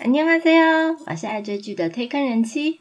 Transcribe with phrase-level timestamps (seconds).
[0.00, 2.79] 안녕하세요，我是爱追剧的推坑人妻。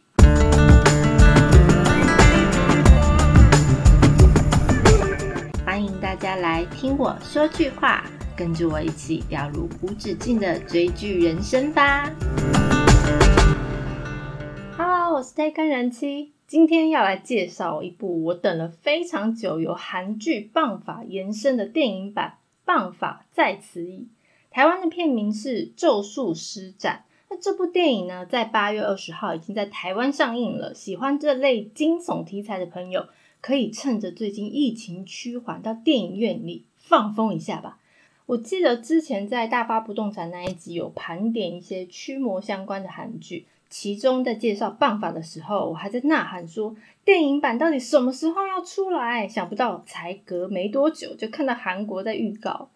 [5.64, 8.04] 欢迎大家来听我说句话，
[8.36, 12.10] 跟着我一起掉入无止境的追剧人生吧。
[14.76, 24.08] Hello，我是推坑人妻，今天要来介绍一部我等了非常久，由韩剧《棒法》延伸的电影版《棒法在此矣》。
[24.52, 27.04] 台湾的片名是《咒术师战》。
[27.32, 30.74] 那这部电影呢，在八月二十号已经在台湾上映了。
[30.74, 33.06] 喜欢这类惊悚题材的朋友，
[33.40, 37.78] 可以趁着最近疫情趋缓，到电影院里放风一下吧。
[38.26, 46.74] 我记得之前在大发不动产那一集有盘点一些驱魔相关的韩剧，其中在介绍棒法的时候，我还在呐喊说，
[47.04, 49.28] 电影版到底什么时候要出来？
[49.28, 52.70] 想不到才隔没多久，就看到韩国在预告。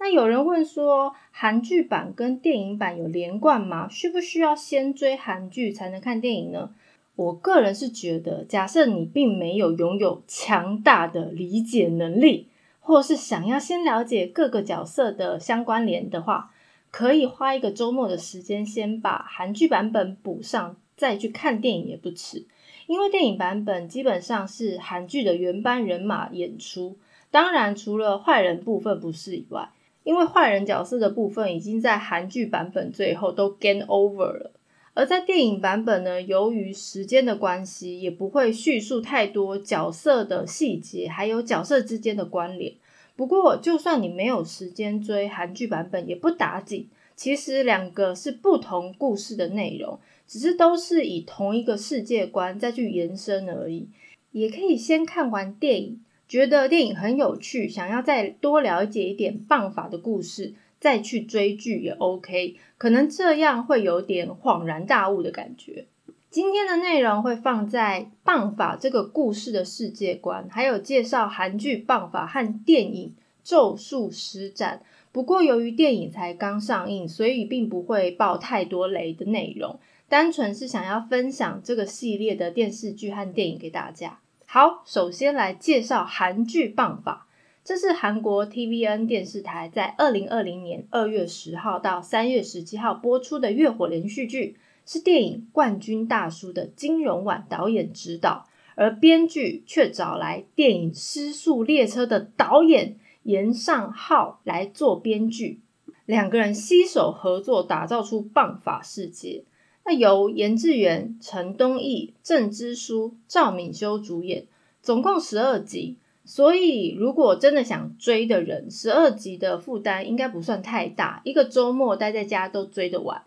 [0.00, 3.88] 那有人问说，韩剧版跟电影版有连贯吗？
[3.88, 6.70] 需不需要先追韩剧才能看电影呢？
[7.16, 12.46] 我个人是觉得，假设你并没有拥有强大的理解能力，
[12.78, 16.52] 或是想要先了解各个角色的相关联的话，
[16.92, 22.46] 可以花一个周末的时间先把韩剧版本补上，再去看电影也不迟。
[22.86, 26.96] 因为电影版本基本上是韩剧的原班人马演出，
[27.32, 29.68] 当然除了坏人部分不是以外。
[30.08, 34.52] 因为坏人角色的部分已经在韩剧版本最后都 gain over 了，
[34.94, 42.72] 而在电影版本呢，由于时间的关系，也不会叙述太多角色的细节，还有角色之间的关联。
[43.16, 46.88] 不过，就算你没有时间追韩剧版本，也不打紧。
[47.14, 53.90] 其实两个是不同故事的内容，只是都是以同一个世界观再去延伸而已。
[54.32, 56.00] 也可以先看完电影。
[56.28, 62.56] 觉得电影很有趣，想要再多了解一点棒法的故事，再去追剧也 OK。
[62.76, 65.86] 可能这样会有点恍然大悟的感觉。
[66.30, 74.82] 今天的内容会放在棒法这个故事的世界观，还有介绍韩剧棒法和电影《咒术师战》。
[75.10, 84.20] 不过由于电影才刚上映，所以并不会爆太多雷的内容，单纯是想要分享这个系列的电视剧和电影给大家。
[84.50, 87.26] 好，首先来介绍韩剧《棒法》，
[87.62, 94.56] 这是韩国 TVN 电视台在二零二零年二月十号到三月十七号播出的月火连续剧，
[94.86, 105.60] 是电影《冠军大叔》的金荣婉导演执导，而编剧却找来电影《失速列车》的导演严尚浩来做编剧，
[106.06, 109.44] 两个人携手合作，打造出棒法世界。
[109.88, 114.44] 那由严志源、陈东义、郑之书、赵敏修主演，
[114.82, 115.96] 总共十二集。
[116.26, 123.22] 所以如果真的想追的人，十二集的负担应该不算太大，一个周末待在家都追得完。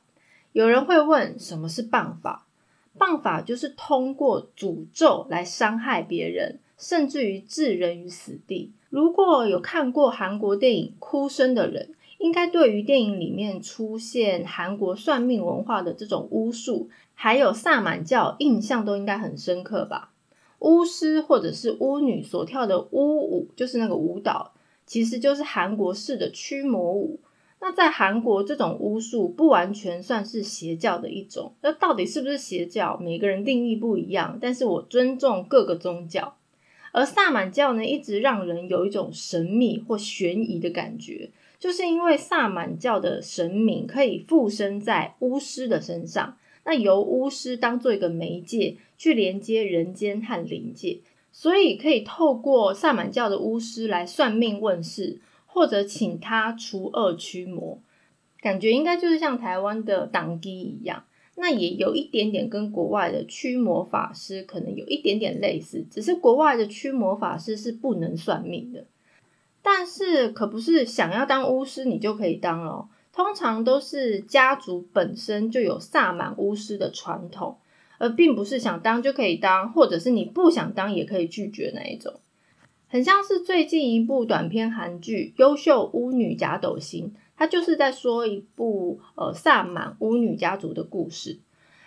[0.51, 2.45] 有人会问，什么是棒法？
[2.95, 8.71] 棒法就是通过诅咒来伤害别人，甚至于置人于死地。
[8.91, 20.13] 如果有看过韩国电影《哭声》的人，应该对于电影里面出现韩国算命文化的这种巫术，还有萨满教印象都应该很深刻吧？
[20.59, 24.53] 巫师或者是巫女所跳的巫舞，就是那个舞蹈，
[24.85, 27.19] 其实就是韩国式的驱魔舞。
[27.59, 31.53] 那在韩国，这种巫术不完全算是邪教的一种。
[31.61, 32.97] 那到底是不是邪教？
[32.99, 34.37] 每个人定义不一样。
[34.41, 36.35] 但是我尊重各个宗教。
[36.91, 41.29] 而萨满教呢，一直让人有一种神秘或悬疑的感觉。
[41.61, 46.35] 就是因为萨满教的神明可以附身在巫师的身上，
[46.65, 51.01] 那由巫师当做一个媒介去连接人间和灵界，
[51.31, 57.77] 所以可以透过萨满教的巫师来算命问事，或者请他除恶驱魔，
[58.41, 61.03] 感觉应该就是像台湾的党基一样，
[61.35, 68.87] 那也有一点点跟国外的驱魔法师可能有一点点类似，只是国外的驱魔法师是不能算命的。
[69.61, 77.57] 但是可不是想要当巫师你就可以当哦，通常都是家族本身就有萨满巫师的传统，
[77.97, 82.15] 而并不是想当就可以当，或者是你不想当也可以拒绝那一种。
[82.87, 91.39] 很像是最近一部短片韩剧《优秀巫女假斗星》，它就是在说一部呃萨满巫女家族的故事，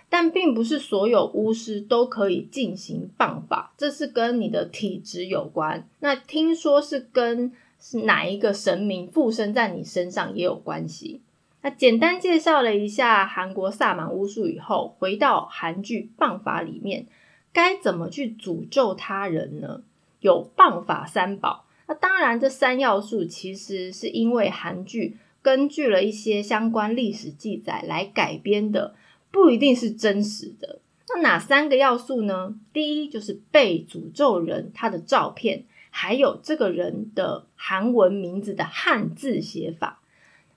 [0.09, 5.87] 但并不是所有巫师都可以进行棒法，这是跟你的体质有关。
[6.00, 7.53] 那听说是跟
[7.87, 11.21] 是哪一个神明附身在你身上也有关系。
[11.61, 17.05] 那简单介绍了一下韩国萨满巫术以后，回到韩剧棒法里面，
[17.53, 19.83] 该怎么去诅咒他人呢？
[20.21, 21.67] 有棒法三宝。
[21.87, 28.95] 那当然，这三要素其实是因为韩剧根据了一些相关历史记载来改编的，
[29.31, 30.79] 不一定是真实的。
[31.11, 32.59] 那哪三个要素呢？
[32.73, 35.65] 第一就是被诅咒人他的照片，
[35.96, 40.00] 还有这个人的韩文名字的汉字写法，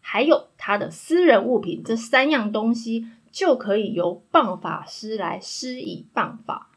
[0.01, 6.72] 还有他的私人物品，这三样东西就可以由棒法师来施以棒法。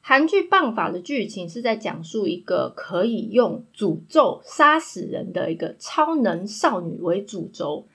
[0.00, 7.86] 韩剧《棒法》的剧情是在讲述一个可以用诅咒杀死人的一个超能少女为主轴。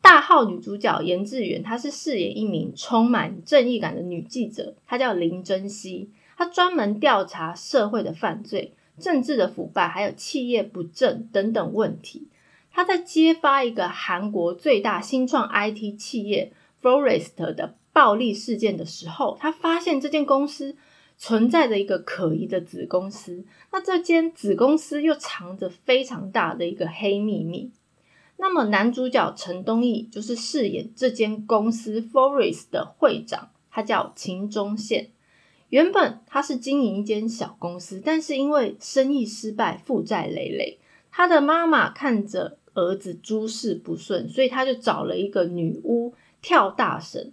[0.00, 6.08] 大号女主角严志远，她是饰演一名充满正义感的女记者，她叫林珍熙，
[6.38, 12.28] 她专门调查社会的犯罪、政治的腐败，还有企业不正等等问题。
[12.70, 16.52] 他在揭发一个韩国最大新创 IT 企业
[16.82, 20.76] Forest 的暴力事件的时候，他发现这间公司。
[21.22, 27.70] 存在着一个可疑的子公司，那这间子公司又藏着非常大的一个黑秘密。
[28.38, 35.10] 那么男主角陈东义就是饰演这间公司 Forest 的会长，他叫秦忠宪。
[35.70, 40.78] 原本他是经营一间小公司，但是因为生意失败，负债累累，
[41.10, 46.12] 他的妈妈看着儿子诸事不顺，所以他就找了一个女巫
[46.42, 47.32] 跳大神。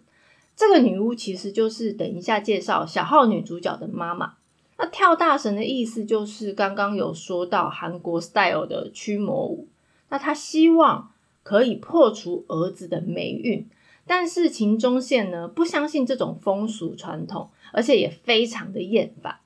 [0.55, 4.33] 这个女巫其实就是等一下介绍小号女主角的妈妈。
[4.77, 9.67] 那跳大神的意思就是刚刚有说到韩国 style 的驱魔舞。
[10.09, 11.11] 那她希望
[11.43, 13.67] 可以破除儿子的霉运，
[14.07, 19.37] 但是秦忠宪呢不相信这种风俗传统，而且也非常的厌烦。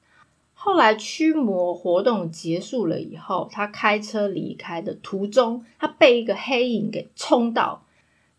[0.54, 7.84] 后来驱魔活动结束了以后，他开车离开的途中，他被一个黑影给冲到。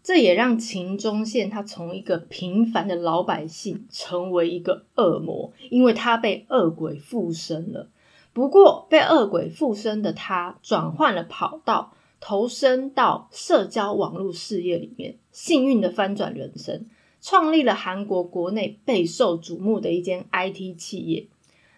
[0.04, 7.88] 这也让秦忠宪他从一个平凡的老百姓成为一个恶魔，因为他被恶鬼附身了。
[8.32, 11.92] 不过，被恶鬼附身的他转换了跑道，
[12.24, 16.86] 投身到社交网络事业里面，幸运的翻转人生，
[17.20, 21.26] 创立了韩国国内备受瞩目的一间 IT 企业。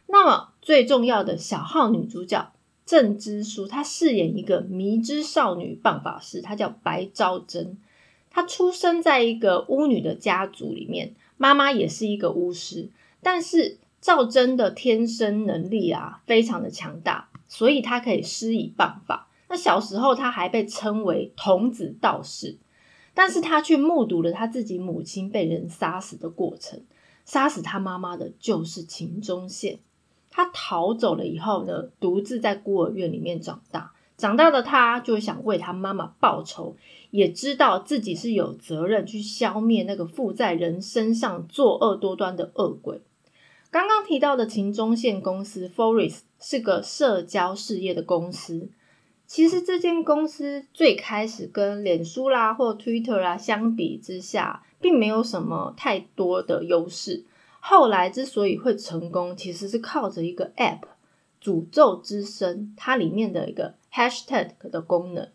[0.07, 2.53] 那么，最重要的小号女主角
[2.85, 7.79] 郑之书，她饰演一个迷之少女棒法师，她叫白昭珍。
[8.29, 12.91] 她出生在一个巫女的家族里面，妈妈也是一个巫师。
[13.23, 19.29] 但是赵真的天生能力啊，非常的强大，所以她可以施以棒法。
[19.49, 22.59] 那小时候，他还被称为童子道士。
[23.17, 26.83] 但是他却目睹了他自己母亲被人杀死的过程。
[27.25, 29.79] 杀死他妈妈的就是秦忠宪。
[30.31, 33.93] 他逃走了以后呢，独自在孤儿院里面长大。
[34.17, 36.77] 长大的他就想为他妈妈报仇，
[37.13, 43.01] 也知道自己是有责任去消灭那个附在人身上作恶多端的恶鬼。
[43.71, 48.69] 刚刚提到的秦忠宪公司 Forest 是个社交事业的公司。
[49.27, 57.25] 其实这间公司最开始跟脸书啦或 Twitter 啦相比之下，并没有什么太多的优势。
[57.61, 60.81] 后来之所以会成功，其实是靠着一个 App。
[61.43, 65.29] 诅咒之声，它里面的一个 hashtag 的功能，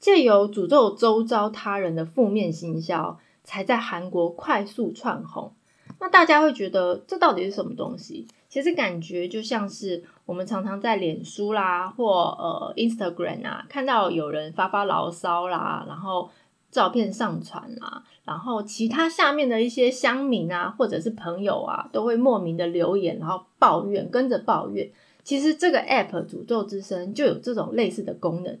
[0.00, 5.54] 借由诅咒周遭他人的负面行销，才在韩国快速窜红。
[6.00, 8.26] 那大家会觉得这到底是什么东西？
[8.52, 12.04] 其实感觉就像是我们常常在脸书啦或
[12.38, 16.28] 呃 Instagram 啊，看到有人发发牢骚啦，然后
[16.70, 24.92] 照片上传啦，然后其他下面的一些乡民啊或者是朋友啊，都会莫名的留言，然后抱怨，跟着抱怨。
[25.24, 28.58] 其实这个 App 诅咒之声就有这种类似的功能。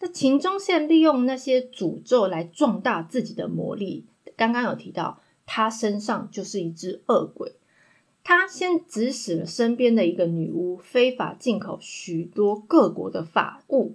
[0.00, 4.04] 那秦忠宪利用那些诅咒来壮大自己的魔力。
[4.36, 7.52] 刚刚有提到，他身上就是一只恶鬼。
[8.24, 13.94] 他先指使了身边的一个女巫，非法进口许多各国的法物。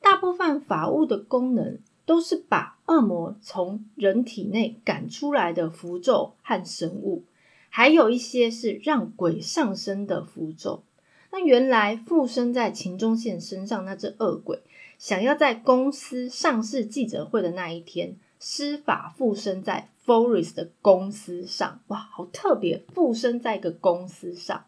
[0.00, 7.22] 大部分法物的功能都是把恶魔从人体内赶出来的符咒和神物，
[7.68, 10.82] 还有一些是让鬼上身的符咒。
[11.30, 14.60] 那原来附身在秦忠宪身上那只恶鬼，
[14.98, 22.82] 想要在公司上市记者会的那一天施法附身在 Forest 的公司上，哇，好特别！
[22.92, 24.64] 附身在一个公司上，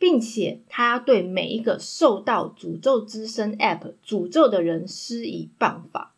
[0.00, 6.12] 并且他要对每一个受到诅咒之声 App 诅咒的人施以棒法。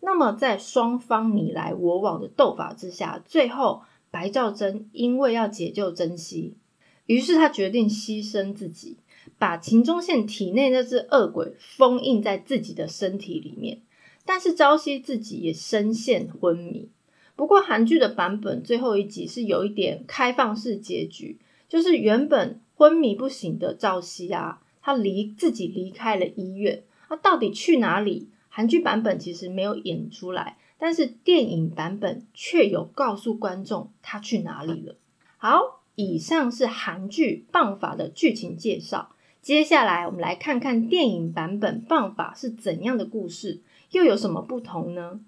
[0.00, 6.58] 那么在双方你来我往的斗法之下，最后白兆珍因为要解救珍惜。
[7.06, 8.98] 于是他决定牺牲自己，
[9.38, 13.80] 把秦忠宪体内那只恶鬼封印在自己的身体里面。
[14.26, 16.90] 但是朝夕自己也深陷昏迷。
[17.38, 28.28] 不过韩剧的版本最后一集是有一点开放式结局，就是原本昏迷不醒的赵熙啊，他离自己离开了医院，他到底去哪里？
[28.48, 34.96] 韩剧版本其实没有演出来，但是电影版本却有告诉观众他去哪里了。
[35.36, 39.12] 好，以上是韩剧《棒法》的剧情介绍。
[39.40, 45.20] 接下来，我们来看看电影版本《棒法》是怎样的故事，又有什么不同呢？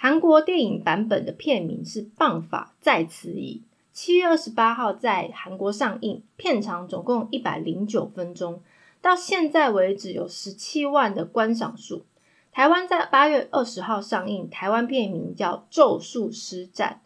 [0.00, 8.62] 韩国电影版本的片名是《棒法在此矣》，七月二十八号在韩国上映，片长总共一百零九分钟，
[9.02, 12.06] 到现在为止有十七万的观赏数。
[12.52, 17.00] 台湾在八月二十号上映，台湾片名叫《咒术师战》。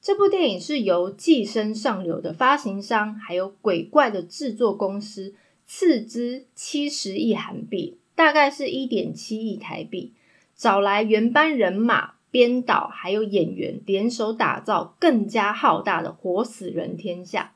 [0.00, 5.34] 这部电影是由《寄生上流》的发行商，还有《鬼怪》的制作公司
[5.66, 10.14] 斥资七十亿韩币，大概是一点七亿台币，
[10.56, 12.14] 找来原班人马。
[12.30, 17.54] 编导还有演员联手打造更加浩大的活死人天下。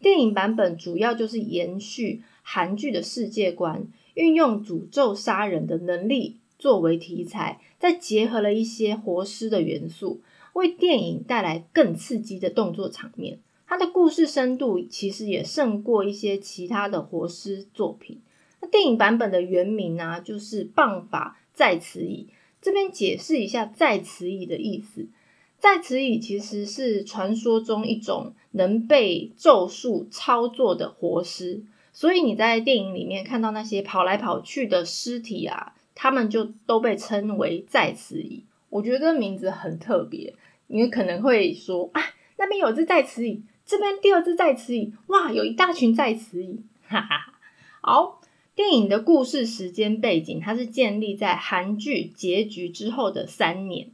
[0.00, 10.20] 电影版本主要就是延续韩剧的世界观，运用诅咒杀人的能力作为题材，再结合了一些活尸的元素，
[10.52, 13.38] 为电影带来更刺激的动作场面。
[13.66, 18.20] 它的故事深度其实也胜过一些其他的活尸作品。
[18.60, 22.28] 那电影版本的原名啊，就是《棒法在此矣》。
[22.64, 25.06] 这边解释一下“在此矣”的意思
[25.60, 38.44] ，“在此矣”其实是传说中一种能被咒术操作的活尸，所以你在电影里面看到那些跑来跑去的尸体啊，他们就都被称为“在此矣”。
[38.70, 40.34] 我觉得名字很特别，
[40.68, 42.00] 你可能会说啊，
[42.38, 47.34] 那边有只在此矣，这边第二只在此矣，哇，有一大群在此矣，哈哈哈。
[47.82, 48.22] 好。
[48.54, 53.90] 电影的故事时间背景，它是建立在韩剧结局之后的三年。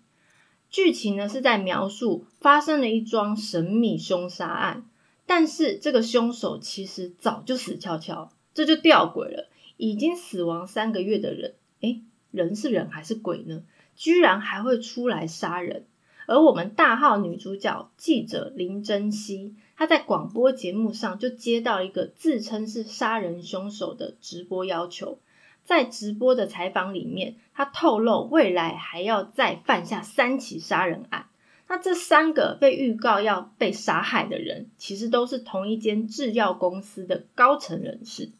[0.69, 4.85] 剧情呢是在描述发生了一桩神秘凶杀案，
[5.27, 9.49] 但是这个凶手其实早就死翘翘，这就吊诡了。
[9.79, 13.63] 已经死亡三个月的人，诶，人是人还是鬼呢？
[13.97, 15.87] 居然还会出来杀人？
[16.27, 25.19] 而我们大号女主角记者林珍熙，他在广播节目上就接到一个自称是杀人凶手的直播要求，
[25.65, 31.29] 在直播的采访里面，他透露未来还要再犯下三起杀人案。
[31.67, 38.33] 那这三个被预告要被杀害的人，其实都是同一间制药公司的高层人士。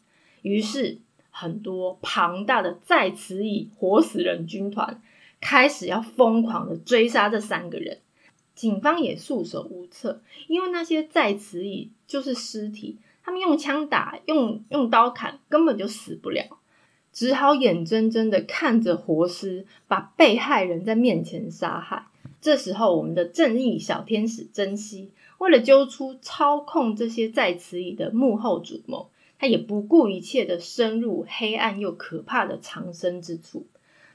[0.43, 0.99] 于是，
[1.31, 5.01] 很多庞大的在此以活死人军团。
[5.39, 7.97] 开始要疯狂的追杀这三个人，
[8.61, 16.59] 警方也束手无策，因为那些在此矣就是尸体，他们用枪打，用用刀砍，根本就死不了，
[17.11, 22.05] 只好眼睁睁的看着活尸把被害人在面前杀害。
[22.39, 33.65] 这时候，我们的正义小天使珍惜，为了揪出操控这些在此矣的幕后主谋，他也不顾一切的深入黑暗又可怕的藏身之处。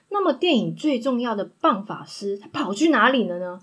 [0.08, 3.60] 那么，电影最重要的棒法师他跑去哪里了呢？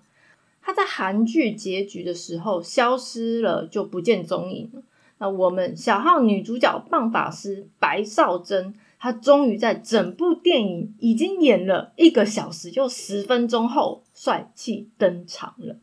[0.64, 4.82] 他在韩剧结局的时候消失了，就不见踪影了。
[5.18, 15.78] 那我们小号女主角棒法师白少珍，她终于在整部电影已经演了一个小时就十分钟后帅气登场了。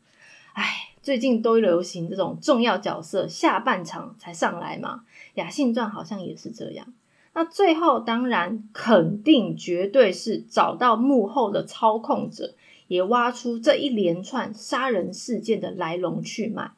[0.54, 0.64] 哎，
[1.00, 4.96] 最近都流行这种重要角色下半场才上来嘛，
[5.34, 6.92] 《雅信传》好像也是这样。
[7.32, 12.54] 那最后当然肯定绝对是找到幕后的操控者，
[12.90, 16.72] 也挖出这一连串杀人事件的来龙去脉。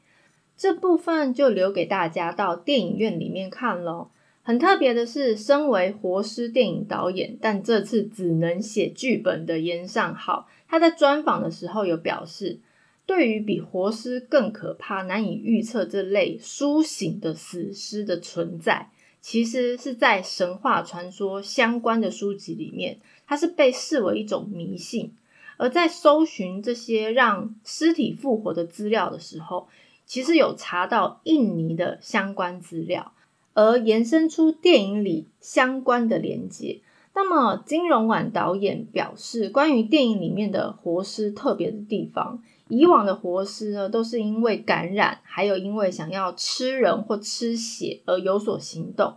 [0.59, 4.11] 这部分就留给大家到电影院里面看喽。
[4.43, 12.61] 很特别的是，身为活尸电影导演，但这次只能写剧本的严尚浩，他在专访的时候有表示，
[13.07, 18.91] 对于比活尸更可怕、难以预测这类苏醒的死尸的存在。
[19.23, 25.15] 其实是在神话传说相关的书籍里面，它是被视为一种迷信。
[25.57, 29.69] 而在搜寻这些让尸体复活的资料的时候，
[30.07, 33.13] 其实有查到印尼的相关资料，
[33.55, 36.81] 而延伸出电影里相关的连接。
[37.15, 42.43] 那么金融婉导演表示，关于电影里面的活尸特别的地方。
[42.69, 49.17] 以往的活尸呢，都是因为感染，还有因为想要吃人或吃血而有所行动。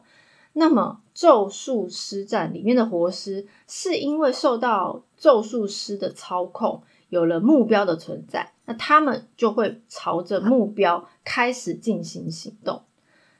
[0.51, 12.83] 那么咒术师战里面的活尸，是因为受到咒术师的操控，有了目标的存在，那他们就会朝着目标开始进行行动。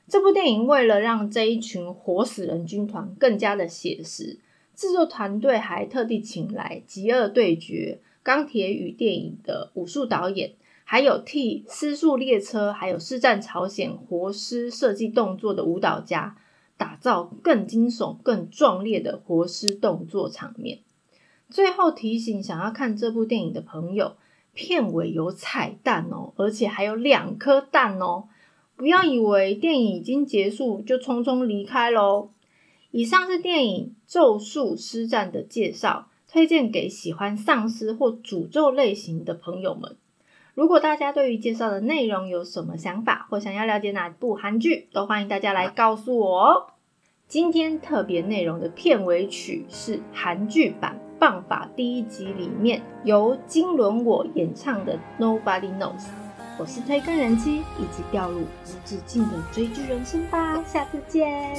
[0.08, 4.38] 这部电影为了让这一群活死人军团更加的写实，
[4.74, 8.00] 制作团队还特地请来《极恶对决》。
[8.22, 16.36] 钢铁与电影的武术导演，还有替《失速列车》还有《师战朝鲜》活尸设计动作的舞蹈家，
[16.76, 20.80] 打造更惊悚、更壮烈的活尸动作场面。
[21.48, 24.16] 最后提醒想要看这部电影的朋友，
[24.52, 28.24] 片尾有彩蛋哦，而且还有两颗蛋哦！
[28.76, 32.30] 不要以为电影已经结束就匆匆离开喽。
[32.90, 39.96] 以上是电影《咒术师战》的介绍，推荐给喜欢丧尸或诅咒类型的朋友们。
[40.54, 46.66] 如果大家对于介绍的内容有什么想法，或想要了解哪部韩剧，都欢迎大家来告诉我哦。
[47.28, 56.00] 今天特别内容的片尾曲是韩剧版《办法》第一集里面由金轮我演唱的《Nobody Knows》。
[56.58, 58.46] 我是推更人机，一起掉入无
[58.84, 60.62] 止境的追剧人生吧。
[60.64, 61.54] 下次见。